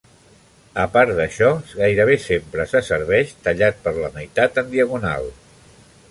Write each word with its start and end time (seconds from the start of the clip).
A 0.83 0.83
part 0.93 1.11
d'això, 1.17 1.49
gairebé 1.81 2.15
sempre 2.23 2.65
se 2.71 2.81
serveix 2.87 3.33
tallat 3.47 3.77
per 3.83 3.93
la 3.99 4.09
meitat 4.15 4.57
en 4.63 4.73
diagonal. 4.75 5.29